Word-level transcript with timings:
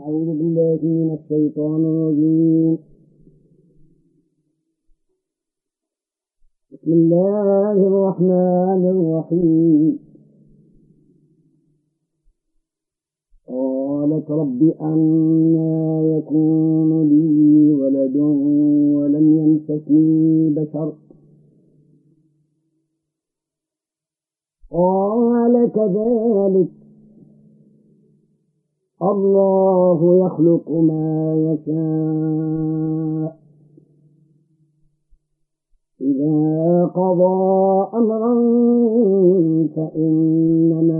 أعوذ 0.00 0.26
بالله 0.26 0.78
من 0.82 1.18
الشيطان 1.18 1.80
الرجيم. 1.84 2.78
بسم 6.72 6.92
الله 6.92 7.72
الرحمن 7.90 8.82
الرحيم. 8.94 9.98
قالت 13.48 14.30
رب 14.30 14.62
أنا 14.80 16.02
يكون 16.16 17.08
لي 17.08 17.72
ولد 17.74 18.16
ولم 18.96 19.26
يمسسني 19.38 20.50
بشر. 20.50 20.92
قال 24.70 25.72
كذلك 25.74 26.77
الله 29.02 30.26
يخلق 30.26 30.70
ما 30.70 31.34
يشاء. 31.36 33.38
إذا 36.00 36.86
قضى 36.94 37.88
أمرا 37.94 38.34
فإنما 39.76 40.97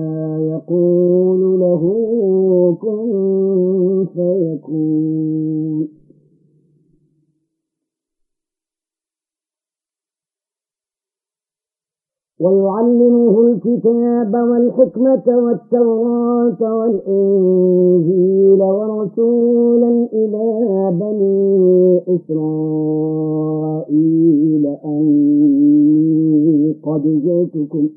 الكتاب 13.78 14.34
والحكمة 14.34 15.22
والتوراة 15.26 16.62
والإنجيل 16.78 18.62
ورسولا 18.62 20.08
إلى 20.12 20.46
بني 21.00 22.00
إسرائيل 22.16 23.54
أني 24.84 26.74
قد 26.82 27.02
جئتكم. 27.24 27.88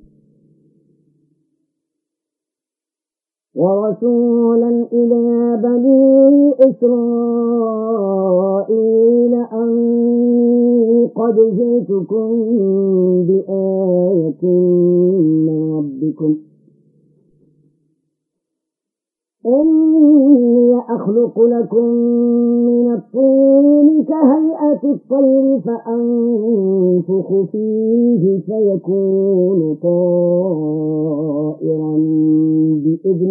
ورسولا 3.56 4.70
إلى 4.94 5.58
بني 5.64 6.54
إسرائيل 6.70 7.74
أني 9.54 10.21
قد 11.16 11.36
جئتكم 11.58 12.28
بآية 13.28 14.44
من 15.46 15.58
ربكم. 15.78 16.36
إني 19.46 20.80
أخلق 20.90 21.40
لكم 21.42 21.86
من 22.68 22.94
الطين 22.94 24.04
كهيئة 24.04 24.84
الطير 24.84 25.60
فأنفخ 25.60 27.28
فيه 27.52 28.40
فيكون 28.46 29.60
طائرا 29.82 30.72
بإذن 32.84 33.31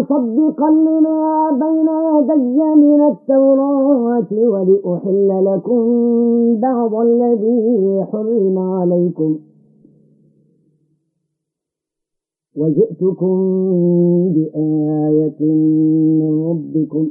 ومصدقا 0.00 0.70
لما 0.70 1.50
بين 1.60 1.88
يدي 2.16 2.60
من 2.74 3.00
التوراة 3.08 4.26
ولأحل 4.32 5.44
لكم 5.44 5.80
بعض 6.60 6.94
الذي 6.94 8.04
حرم 8.12 8.58
عليكم 8.58 9.38
وجئتكم 12.56 13.36
بآية 14.34 15.40
من 16.20 16.32
ربكم 16.50 17.06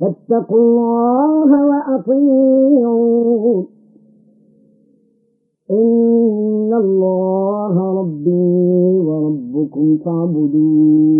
فاتقوا 0.00 0.58
الله 0.58 1.50
وأطيعون 1.68 3.66
إن 5.70 6.74
الله 6.74 8.00
ربي 8.00 8.98
وربكم 8.98 9.96
فاعبدوه 10.04 11.15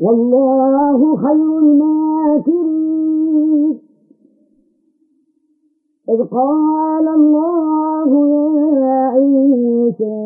والله 0.00 1.16
خير 1.16 1.58
الماكرين. 1.58 2.78
إذ 6.08 6.20
قال 6.24 7.08
الله 7.08 8.10
يا 8.78 9.00
عيسى 9.14 10.18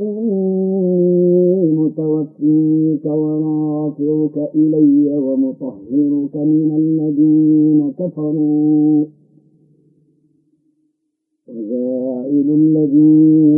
إني 0.00 1.72
متوفيك 1.72 3.04
ورافعك 3.06 4.36
إلي 4.54 5.18
ومطهرك 5.18 6.34
من 6.36 6.70
الذين 6.82 7.80
كفروا. 7.98 9.04
وجاعل 11.48 12.46
الذين 12.60 13.57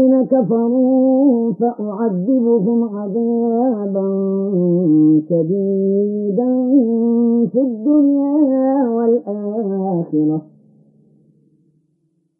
كفروا 0.31 1.53
فأعذبهم 1.53 2.97
عذابا 2.97 4.07
شديدا 5.29 6.51
في 7.51 7.61
الدنيا 7.61 8.89
والآخرة. 8.89 10.41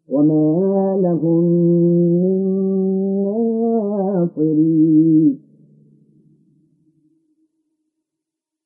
وما 0.09 0.97
لهم 1.01 1.43
من 2.23 2.39
ناصرين. 3.23 5.39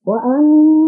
وأما 0.06 0.85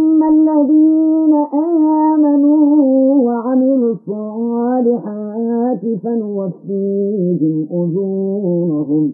الصالحات 5.78 6.00
فنوفيهم 6.04 7.68
أجورهم 7.72 9.14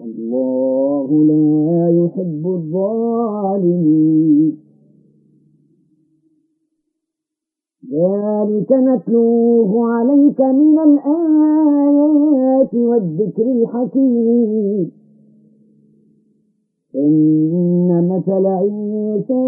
والله 0.00 1.08
لا 1.24 1.90
يحب 1.90 2.46
الظالمين. 2.46 3.90
ذلك 7.92 8.72
نتلوه 8.72 9.92
عليك 9.92 10.40
من 10.40 10.78
الآيات 10.78 12.74
والذكر 12.74 13.42
الحكيم. 13.42 14.90
إن 16.96 18.08
مثل 18.08 18.46
عيسى 18.46 19.44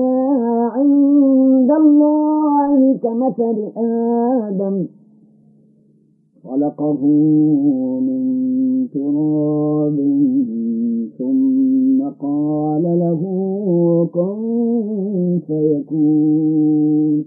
عند 0.77 1.71
الله 1.71 2.99
كمثل 3.03 3.57
آدم. 3.77 4.87
خلقه 6.53 7.03
من 8.01 8.23
تراب 8.95 9.97
ثم 11.19 11.99
قال 12.27 12.83
له 12.83 13.23
كن 14.15 15.41
فيكون. 15.47 17.25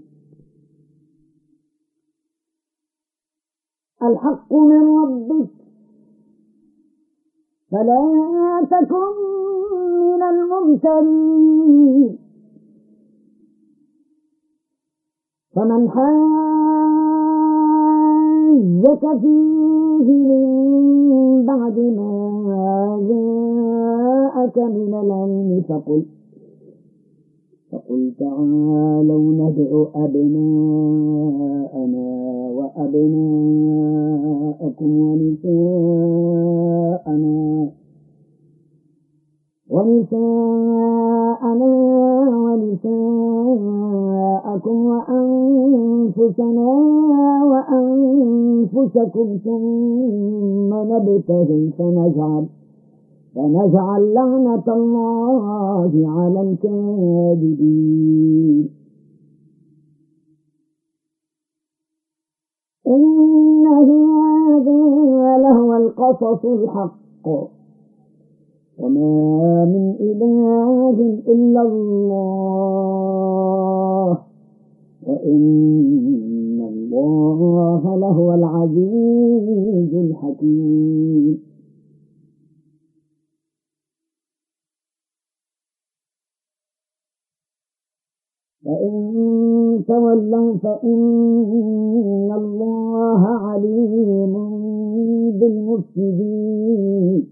الحق 4.02 4.52
من 4.52 4.82
ربك 4.98 5.50
فلا 7.70 8.02
تكن 8.70 9.14
من 10.10 10.22
الممترين. 10.22 12.18
فمن 15.54 15.82
حاجك 18.46 19.02
فيه 19.20 20.08
من 20.28 21.44
بعد 21.46 21.78
ما 21.78 22.12
جاءك 23.08 24.58
من 24.58 24.94
العلم 24.94 25.62
فقل 25.68 26.02
فقل 27.72 28.12
تعالوا 28.18 29.32
ندعو 29.32 29.82
أبناءنا 29.94 31.26
وأبناءكم 32.58 33.70
ونساءنا 35.00 36.16
ونساءنا 39.76 41.72
ونساءكم 42.44 43.66
وأنفسنا 44.86 46.68
وأنفسكم 47.50 49.26
ثم 49.44 50.70
نبتهل 50.92 51.72
فنجعل 51.78 52.44
فنجعل 53.34 54.14
لعنة 54.14 54.66
الله 54.68 55.92
على 56.08 56.40
الكاذبين 56.40 57.76
إن 62.86 63.66
هذا 63.66 65.38
لهو 65.38 65.76
القصص 65.76 66.44
الحق 66.44 67.55
وما 68.78 69.64
من 69.64 69.94
إله 70.00 70.96
إلا 71.28 71.62
الله 71.62 72.86
وإن 75.06 76.60
الله 76.72 77.96
لهو 77.96 78.34
العزيز 78.34 79.94
الحكيم 79.94 81.38
فإن 88.64 89.84
تولوا 89.88 90.56
فإن 90.56 92.32
الله 92.32 93.22
عليم 93.26 94.32
بالمفسدين 95.38 97.25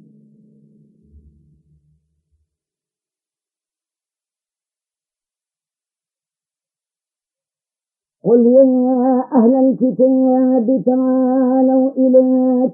قل 8.25 8.47
يا 8.47 9.25
أهل 9.33 9.55
الكتاب 9.55 10.83
تعالوا 10.87 11.91
إلى 11.97 12.25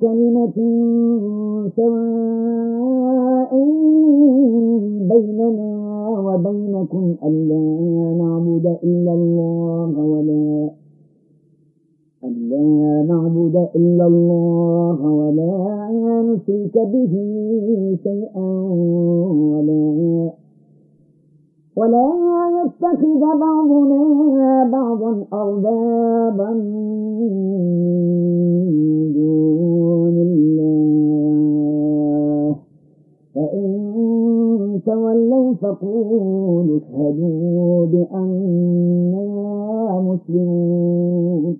كلمة 0.01 0.57
سواء 1.77 3.53
بيننا 5.11 5.71
وبينكم 6.09 7.15
ألا 7.25 7.65
نعبد 8.23 8.67
إلا 8.85 9.13
الله 9.13 9.93
ولا 9.99 10.71
ألا 12.25 13.03
نعبد 13.09 13.69
إلا 13.77 14.07
الله 14.07 14.99
ولا 15.03 15.53
نشرك 16.23 16.75
به 16.93 17.15
شيئا 18.03 18.49
ولا 19.53 20.31
ولا 21.77 22.07
يتخذ 22.81 23.21
بعضنا 23.21 24.71
بعضا 24.73 25.25
أربابا 25.33 26.51
من 27.21 27.33
دون 29.13 30.17
الله. 30.29 30.97
فإن 33.35 33.71
تولوا 34.87 35.55
فقولوا 35.55 36.79
اشهدوا 36.79 37.87
بأننا 37.87 39.31
مسلمون. 40.01 41.60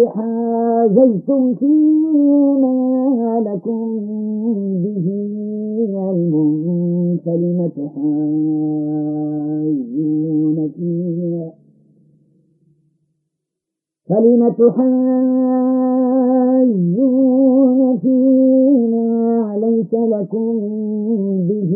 حاججتم 0.07 1.53
فيما 1.55 3.43
لكم 3.45 3.99
به 4.83 5.07
علم 5.95 6.33
فلم 7.25 7.59
تحاجون 7.75 8.27
فيها؟ 10.75 11.47
فلم 14.09 14.49
تحاجون 14.49 14.99
فيما 17.97 19.57
ليس 19.61 19.93
لكم 19.93 20.59
به 21.47 21.71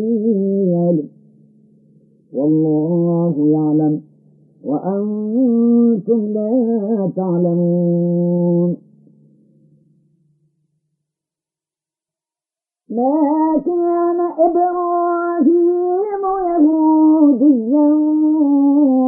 علم؟ 0.74 1.08
والله 2.32 3.48
يعلم. 3.48 4.07
وأنتم 4.68 6.20
لا 6.26 7.10
تعلمون. 7.16 8.76
ما 12.90 13.62
كان 13.66 14.20
إبراهيم 14.38 16.22
يهوديا 16.48 17.88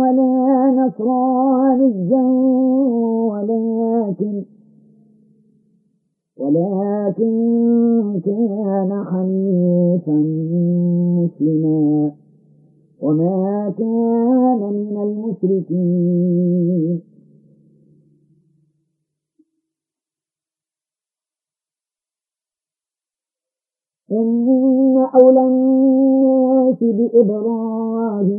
ولا 0.00 0.34
نصرانيا 0.76 2.24
ولكن 3.30 4.44
ولكن 6.36 7.34
كان 8.24 9.04
حنيفا 9.10 10.18
مسلما. 11.16 12.12
وما 13.02 13.72
كان 13.78 14.39
المشركين. 15.44 17.00
إن 24.12 25.06
أولى 25.14 25.40
الناس 25.40 26.78
بإبراهيم 26.80 28.32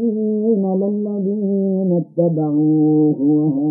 للذين 0.83 1.91
اتبعوه 2.01 3.21
وهذا 3.21 3.70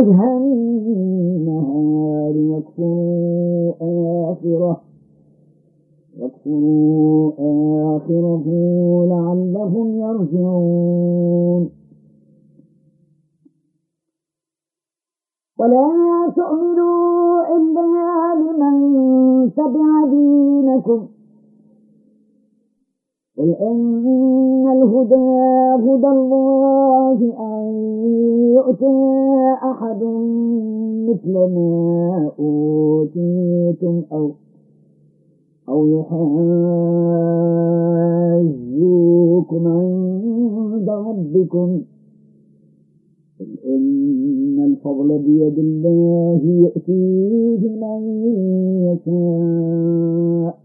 وجه 0.00 0.36
النهار 0.96 2.34
واكفروا 2.36 3.72
آخرة. 4.32 4.82
واكفروا 6.20 7.32
آخرة 7.96 8.44
لعلهم 9.08 9.98
يرجعون. 9.98 11.70
ولا 15.58 16.32
تؤمنوا 16.36 17.56
إلا 17.56 18.34
لمن 18.34 19.50
تبع 19.54 20.04
دينكم. 20.10 21.08
قل 23.38 23.54
إن 23.54 24.02
الهدى 24.80 25.14
هدى 25.84 26.06
الله 26.06 27.18
أن 27.38 27.64
يؤتى 28.54 28.96
أحد 29.70 30.02
مثل 31.08 31.32
ما 31.32 32.30
أوتيتم 32.38 34.02
أو 34.12 34.30
أو 35.68 35.86
يحاجوكم 35.86 36.32
عند 39.66 40.88
ربكم. 40.90 41.80
قل 43.40 43.50
إن 43.66 44.56
الفضل 44.64 45.08
بيد 45.18 45.58
الله 45.58 46.40
يؤتيه 46.44 47.62
من 47.68 48.00
يشاء. 48.86 50.59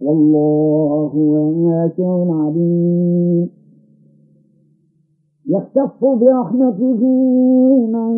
والله 0.00 1.10
واسع 1.14 2.34
عليم. 2.34 3.48
يختص 5.48 6.04
برحمته 6.04 7.00
من 7.86 8.16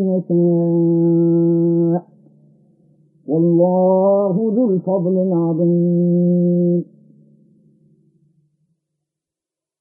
يشاء. 0.00 2.02
والله 3.28 4.52
ذو 4.56 4.70
الفضل 4.70 5.18
العظيم. 5.18 6.84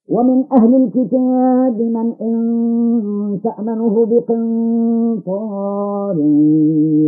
ومن 0.10 0.44
أهل 0.52 0.76
الكتاب 0.76 1.82
من 1.82 2.14
إن 2.22 3.40
تأمنه 3.44 4.06
بقنطار 4.06 6.18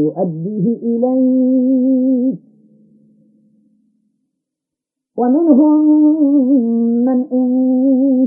يؤديه 0.02 0.78
إليك. 0.84 2.49
ومنهم 5.20 5.80
من 7.06 7.20
إن 7.32 7.46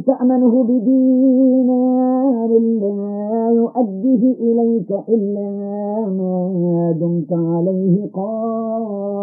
تأمنه 0.06 0.54
بدينار 0.64 2.50
لا 2.58 3.50
يؤديه 3.54 4.22
إليك 4.40 4.90
إلا 5.08 5.50
ما 6.18 6.32
دمت 7.00 7.32
عليه 7.32 8.10
قائما. 8.12 9.22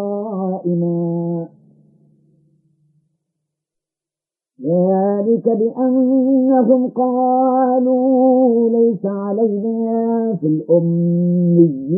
ذلك 4.64 5.46
بأنهم 5.48 6.88
قالوا 6.88 8.70
ليس 8.70 9.06
علينا 9.06 10.36
في 10.40 10.46
الأميين 10.46 11.92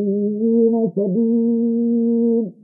سبيل. 0.97 2.62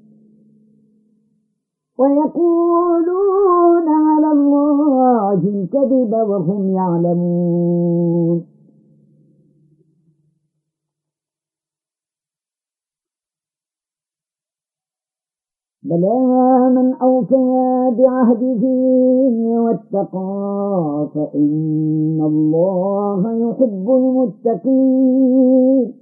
ويقولون 1.98 3.88
على 3.88 4.32
الله 4.32 5.34
الكذب 5.34 6.12
وهم 6.12 6.70
يعلمون. 6.70 8.44
بلى 15.82 16.70
من 16.76 16.94
أوفى 16.94 17.36
بعهده 17.98 18.62
واتقى 19.64 21.08
فإن 21.14 22.20
الله 22.22 23.50
يحب 23.50 23.90
المتقين. 23.90 25.97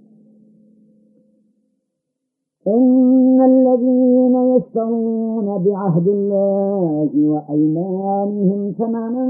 إن 2.68 3.42
الذين 3.42 4.56
يشترون 4.56 5.58
بعهد 5.64 6.08
الله 6.08 7.10
وأيمانهم 7.14 8.72
ثمنا 8.78 9.26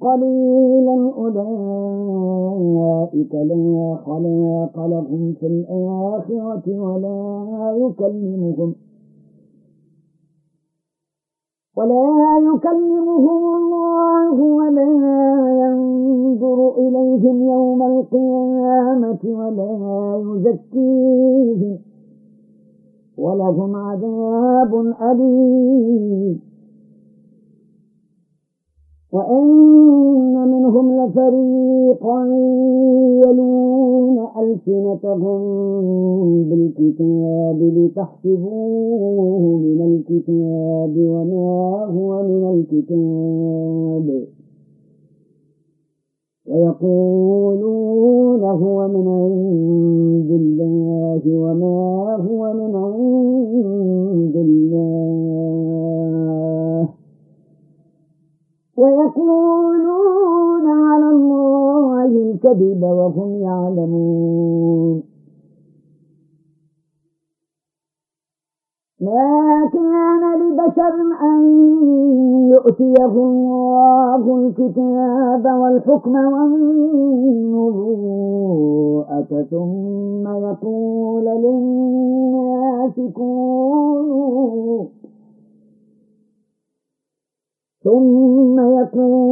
قليلا 0.00 0.96
أولئك 2.54 3.34
لا 3.34 3.96
خلاق 4.06 4.86
لهم 4.86 5.34
في 5.40 5.46
الآخرة 5.46 6.66
ولا 6.80 7.76
يكلمهم 7.76 8.74
ولا 11.76 12.38
يكلمهم 12.54 13.56
الله 13.56 14.42
ولا 14.42 14.90
ينظر 15.64 16.58
إليهم 16.78 17.42
يوم 17.42 17.82
القيامة 17.82 19.18
ولا 19.24 19.72
يزكيهم 20.24 21.78
ولهم 23.24 23.76
عذاب 23.76 24.72
أليم. 25.10 26.40
وإن 29.12 29.46
منهم 30.48 30.86
لفريقا 31.00 32.26
يلون 33.24 34.18
ألسنتهم 34.40 35.40
بالكتاب 36.48 37.58
لتحسبوه 37.76 39.42
من 39.58 39.80
الكتاب 39.90 40.94
وما 40.96 41.52
هو 41.96 42.10
من 42.22 42.42
الكتاب. 42.54 44.06
ويقولون 46.48 48.42
هو 48.44 48.88
من 48.88 49.08
عند 49.08 50.30
الله 50.30 51.22
وما 51.26 51.93
ويقولون 58.76 60.66
على 60.66 61.10
الله 61.10 62.06
الكذب 62.06 62.82
وهم 62.82 63.34
يعلمون. 63.34 65.02
ما 69.00 69.70
كان 69.72 70.22
لبشر 70.40 70.94
أن 71.22 71.40
يؤتيه 72.50 73.14
الله 73.28 74.22
الكتاب 74.36 75.44
والحكم 75.60 76.14
والنبوءة 76.16 77.74
ثم 79.50 80.28
يقول 80.28 81.24
للناس 81.24 82.96
كونوا 83.14 84.84
ثم 87.84 88.33
يقول 88.94 89.23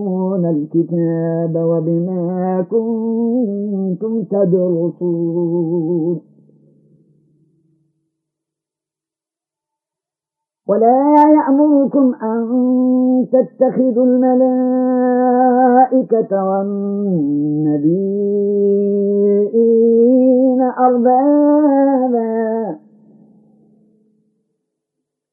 تعلمون 0.00 0.44
الكتاب 0.46 1.56
وبما 1.56 2.66
كنتم 2.70 4.22
تدرسون. 4.22 6.20
ولا 10.68 11.14
يأمركم 11.36 12.14
أن 12.22 12.46
تتخذوا 13.32 14.06
الملائكة 14.06 14.84
والنبيين 16.44 17.00
أربابا. 20.78 22.20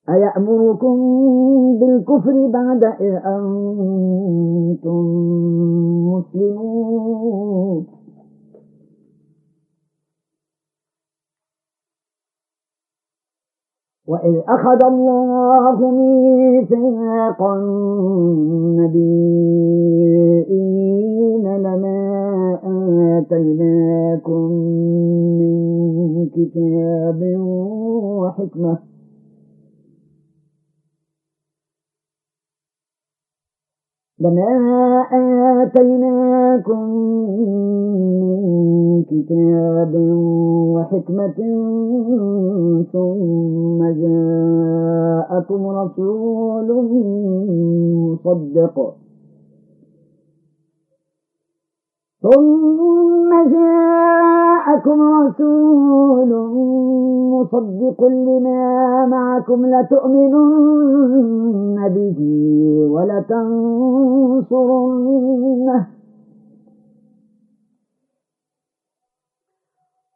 أيأمركم 0.10 0.96
بالكفر 1.80 2.48
بعد 2.48 2.84
إذ 2.84 3.14
أنتم 3.26 5.06
مسلمون؟ 6.14 7.86
وإذ 14.08 14.36
أخذ 14.48 14.86
الله 14.86 15.92
ميثاق 15.92 17.44
النبيين 17.44 18.78
لما 21.58 22.60
آتيناكم 23.20 24.52
من 25.40 25.56
كتاب 26.30 27.20
وحكمة 28.22 28.87
لما 34.20 35.06
آتيناكم 35.64 36.80
من 38.20 39.04
كتاب 39.04 39.94
وحكمة 40.76 41.38
ثم 42.94 43.80
جاءكم 44.02 45.68
رسول 45.68 46.70
مصدق 47.96 48.96
ثم 52.34 53.32
جاءكم 53.50 55.00
رسول 55.02 56.32
مصدق 57.32 58.00
لما 58.06 59.06
معكم 59.06 59.66
لتؤمنن 59.66 60.18
به 61.96 62.20
ولتنصرنه. 62.92 63.58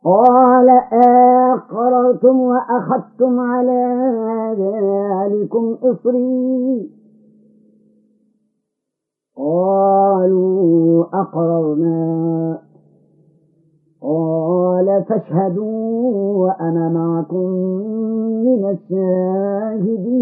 قال 0.06 0.70
أقررتم 0.94 2.40
وأخذتم 2.40 3.40
على 3.40 3.82
ذلكم 4.60 5.78
إصري. 5.84 7.01
أقررنا. 11.32 12.58
قال 14.02 15.04
فاشهدوا 15.04 16.36
وأنا 16.36 16.90
معكم 16.90 17.50
من 18.46 18.70
الشاهدين. 18.70 20.22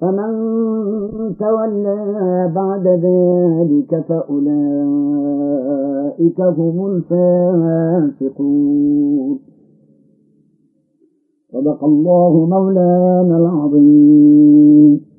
فمن 0.00 0.32
تولى 1.40 2.52
بعد 2.54 2.86
ذلك 2.88 4.04
فأولئك 4.08 4.50
هم 6.40 6.86
الفاسقون. 6.86 8.32
صدق 11.52 11.84
الله 11.84 12.46
مولانا 12.46 13.36
العظيم. 13.36 15.11